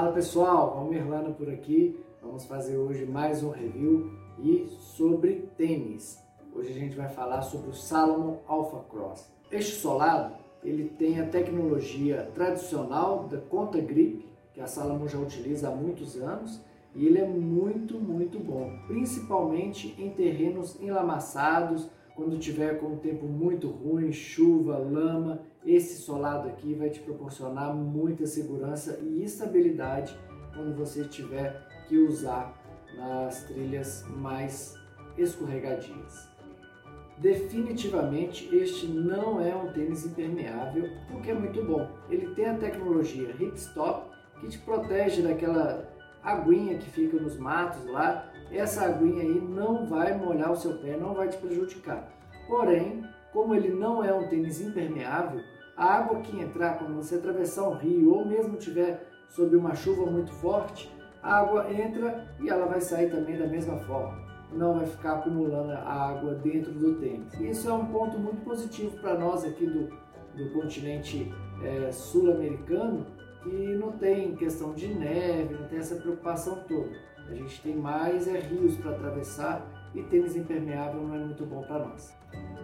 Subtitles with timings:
[0.00, 1.94] Fala pessoal, Valmir Lana por aqui.
[2.22, 6.18] Vamos fazer hoje mais um review e sobre tênis.
[6.54, 9.30] Hoje a gente vai falar sobre o Salomon Alpha Cross.
[9.52, 15.68] Este solado ele tem a tecnologia tradicional da conta grip que a Salomon já utiliza
[15.68, 16.62] há muitos anos
[16.94, 23.26] e ele é muito, muito bom, principalmente em terrenos enlamaçados, quando tiver com um tempo
[23.26, 30.18] muito ruim, chuva, lama, esse solado aqui vai te proporcionar muita segurança e estabilidade
[30.54, 32.54] quando você tiver que usar
[32.96, 34.74] nas trilhas mais
[35.16, 36.28] escorregadias.
[37.18, 41.86] Definitivamente este não é um tênis impermeável, o que é muito bom.
[42.08, 45.86] Ele tem a tecnologia Hip Stop que te protege daquela
[46.22, 50.96] aguinha que fica nos matos lá, essa aguinha aí não vai molhar o seu pé,
[50.96, 52.10] não vai te prejudicar.
[52.48, 55.40] Porém, como ele não é um tênis impermeável,
[55.80, 60.04] a água que entrar quando você atravessar um rio ou mesmo tiver sob uma chuva
[60.10, 64.20] muito forte, a água entra e ela vai sair também da mesma forma.
[64.52, 67.32] Não vai ficar acumulando a água dentro do tênis.
[67.40, 69.88] Isso é um ponto muito positivo para nós aqui do,
[70.36, 73.06] do continente é, sul-americano,
[73.42, 76.90] que não tem questão de neve, não tem essa preocupação toda.
[77.26, 81.62] A gente tem mais é, rios para atravessar e tênis impermeável não é muito bom
[81.62, 82.14] para nós.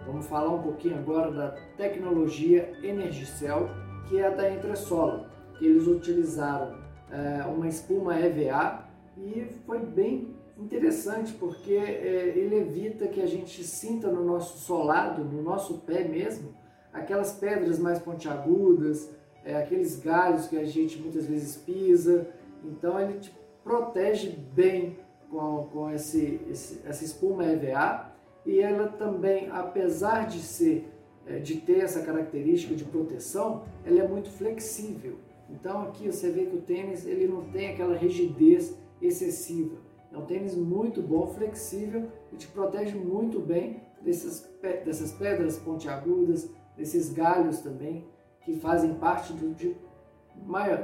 [0.07, 3.69] Vamos falar um pouquinho agora da tecnologia Energicell,
[4.09, 6.79] que é da Entressola, que eles utilizaram
[7.11, 8.85] é, uma espuma EVA
[9.17, 15.25] e foi bem interessante porque é, ele evita que a gente sinta no nosso solado,
[15.25, 16.55] no nosso pé mesmo,
[16.93, 19.11] aquelas pedras mais pontiagudas,
[19.45, 22.29] é, aqueles galhos que a gente muitas vezes pisa.
[22.65, 24.98] Então ele te protege bem
[25.29, 28.15] com, com esse, esse, essa espuma EVA
[28.47, 30.89] e ela também, apesar de ser
[31.27, 35.19] é, de ter essa característica de proteção, ela é muito flexível.
[35.50, 39.77] Então aqui você vê que o tênis ele não tem aquela rigidez excessiva.
[40.12, 44.48] É um tênis muito bom, flexível e te protege muito bem dessas,
[44.85, 48.06] dessas pedras pontiagudas, desses galhos também
[48.42, 49.77] que fazem parte do, de,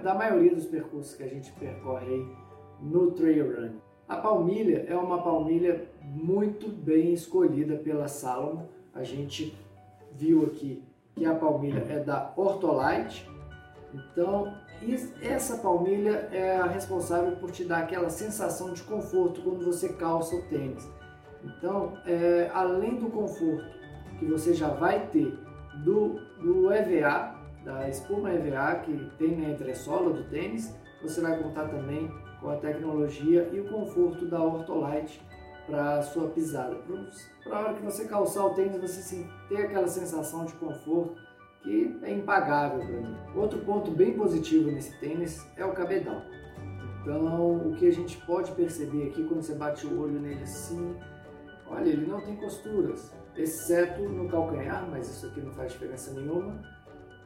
[0.03, 2.27] da maioria dos percursos que a gente percorre
[2.81, 3.82] no trail run.
[4.09, 8.67] A palmilha é uma palmilha muito bem escolhida pela Salomon.
[8.95, 9.57] A gente
[10.13, 10.83] viu aqui
[11.15, 13.29] que a palmilha é da Ortolite.
[13.95, 14.53] Então,
[15.23, 20.35] essa palmilha é a responsável por te dar aquela sensação de conforto quando você calça
[20.35, 20.89] o tênis.
[21.45, 23.65] Então, é, além do conforto
[24.19, 25.39] que você já vai ter
[25.85, 27.35] do, do EVA,
[27.65, 32.11] da espuma EVA que tem na entressola do tênis, você vai contar também
[32.43, 35.23] com a tecnologia e o conforto da Ortolite
[35.67, 36.77] para a sua pisada.
[37.45, 41.17] Para a hora que você calçar o tênis, você ter aquela sensação de conforto
[41.63, 43.17] que é impagável para mim.
[43.37, 46.21] Outro ponto bem positivo nesse tênis é o cabedal.
[47.01, 50.97] Então, o que a gente pode perceber aqui quando você bate o olho nele assim,
[51.67, 56.61] olha, ele não tem costuras, exceto no calcanhar, mas isso aqui não faz diferença nenhuma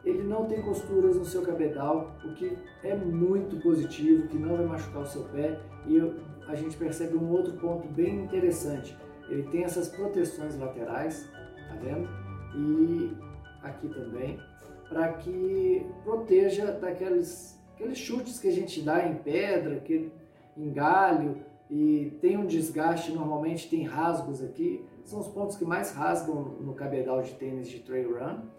[0.07, 4.65] ele não tem costuras no seu cabedal, o que é muito positivo, que não vai
[4.65, 5.59] machucar o seu pé.
[5.85, 5.99] E
[6.47, 8.97] a gente percebe um outro ponto bem interessante.
[9.29, 11.29] Ele tem essas proteções laterais,
[11.67, 12.07] tá vendo?
[12.55, 13.17] E
[13.61, 14.39] aqui também,
[14.87, 20.11] para que proteja daqueles aqueles chutes que a gente dá em pedra, que,
[20.55, 21.37] em galho,
[21.69, 26.73] e tem um desgaste, normalmente tem rasgos aqui, são os pontos que mais rasgam no
[26.73, 28.56] cabedal de tênis de trail run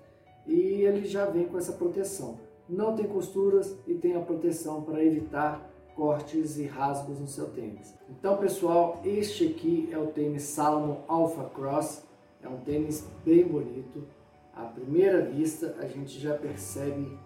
[0.49, 2.39] e ele já vem com essa proteção.
[2.67, 7.95] Não tem costuras e tem a proteção para evitar cortes e rasgos no seu tênis.
[8.09, 12.03] Então, pessoal, este aqui é o tênis Salomon Alpha Cross.
[12.43, 14.07] É um tênis bem bonito.
[14.55, 17.19] À primeira vista, a gente já percebe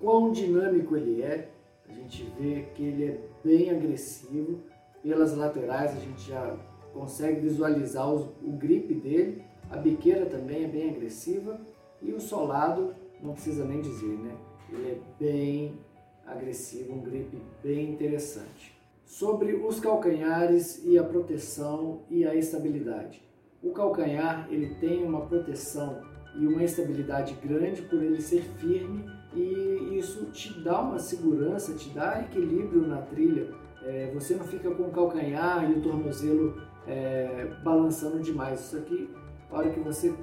[0.00, 1.48] quão dinâmico ele é.
[1.88, 4.60] A gente vê que ele é bem agressivo.
[5.02, 6.56] Pelas laterais, a gente já
[6.92, 9.42] consegue visualizar o grip dele.
[9.70, 11.60] A biqueira também é bem agressiva
[12.02, 14.34] e o solado, não precisa nem dizer, né?
[14.70, 15.78] Ele é bem
[16.26, 18.76] agressivo, um grip bem interessante.
[19.04, 23.22] Sobre os calcanhares e a proteção e a estabilidade.
[23.62, 26.00] O calcanhar ele tem uma proteção
[26.34, 29.04] e uma estabilidade grande por ele ser firme
[29.34, 33.48] e isso te dá uma segurança, te dá equilíbrio na trilha.
[33.84, 38.60] É, você não fica com o calcanhar e o tornozelo é, balançando demais.
[38.60, 39.10] Isso aqui,
[39.50, 40.14] a hora que você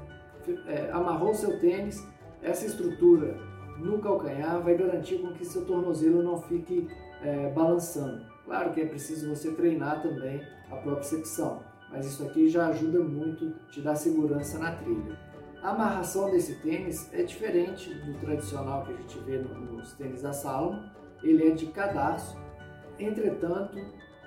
[0.67, 2.05] é, amarrou seu tênis,
[2.41, 3.37] essa estrutura
[3.77, 6.87] no calcanhar vai garantir com que seu tornozelo não fique
[7.21, 8.25] é, balançando.
[8.45, 10.41] Claro que é preciso você treinar também
[10.71, 11.61] a propriocepção,
[11.91, 15.17] mas isso aqui já ajuda muito, te dá segurança na trilha.
[15.61, 20.31] A amarração desse tênis é diferente do tradicional que a gente vê nos tênis da
[20.31, 20.83] Salomon.
[21.21, 22.37] ele é de cadarço.
[22.97, 23.77] Entretanto,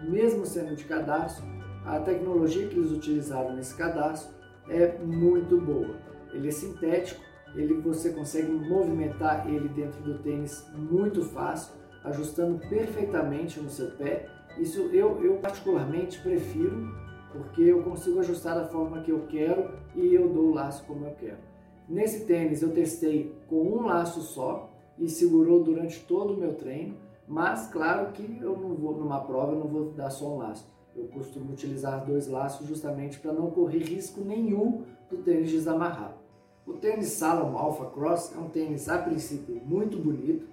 [0.03, 1.43] mesmo sendo de cadarço,
[1.85, 4.31] a tecnologia que eles utilizaram nesse cadarço
[4.69, 5.97] é muito boa.
[6.33, 7.21] Ele é sintético,
[7.55, 11.75] ele você consegue movimentar ele dentro do tênis muito fácil,
[12.05, 14.27] ajustando perfeitamente no seu pé.
[14.59, 16.93] Isso eu, eu particularmente prefiro
[17.33, 21.07] porque eu consigo ajustar da forma que eu quero e eu dou o laço como
[21.07, 21.39] eu quero.
[21.89, 26.97] Nesse tênis eu testei com um laço só e segurou durante todo o meu treino,
[27.27, 30.71] mas claro que eu não vou numa prova, eu não vou dar só um laço.
[30.95, 36.22] Eu costumo utilizar dois laços justamente para não correr risco nenhum do tênis desamarrar.
[36.65, 40.47] O tênis Salomon Alpha Cross é um tênis a princípio muito bonito,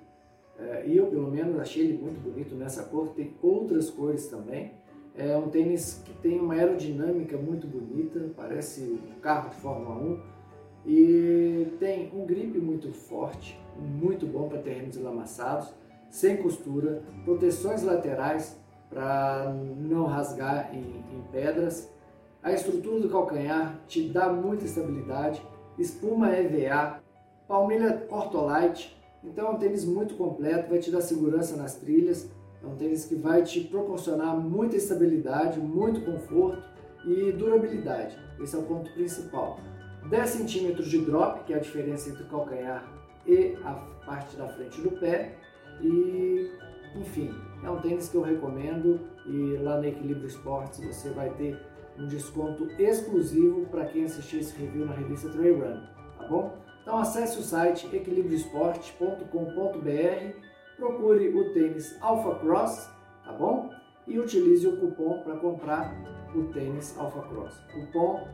[0.57, 4.73] é, e eu pelo menos achei ele muito bonito nessa cor, tem outras cores também.
[5.15, 10.21] É um tênis que tem uma aerodinâmica muito bonita, parece um carro de Fórmula 1
[10.85, 15.71] e tem um grip muito forte, muito bom para terrenos enlamassados,
[16.09, 18.57] sem costura, proteções laterais
[18.89, 21.91] para não rasgar em, em pedras.
[22.41, 25.41] A estrutura do calcanhar te dá muita estabilidade,
[25.79, 27.01] espuma EVA,
[27.47, 32.29] palmilha Ortolite, então é um tênis muito completo, vai te dar segurança nas trilhas,
[32.63, 36.61] é um tênis que vai te proporcionar muita estabilidade, muito conforto
[37.05, 38.17] e durabilidade.
[38.41, 39.59] Esse é o ponto principal.
[40.09, 42.85] 10 centímetros de drop, que é a diferença entre o calcanhar
[43.25, 43.73] e a
[44.05, 45.35] parte da frente do pé.
[45.81, 46.51] E,
[46.95, 47.33] enfim,
[47.63, 51.59] é um tênis que eu recomendo e lá na Equilíbrio Esportes você vai ter
[51.99, 55.81] um desconto exclusivo para quem assistir esse review na revista Trail Run,
[56.17, 56.57] tá bom?
[56.81, 60.47] Então acesse o site equilibrioesporte.com.br
[60.77, 62.89] procure o tênis Alpha Cross,
[63.25, 63.69] tá bom?
[64.07, 65.93] E utilize o cupom para comprar
[66.33, 67.61] o tênis Alpha Cross.
[67.73, 68.25] Cupom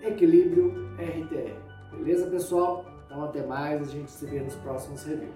[0.00, 1.96] Equilíbrio RTR.
[1.96, 2.86] Beleza, pessoal?
[3.06, 5.34] Então até mais, a gente se vê nos próximos reviews.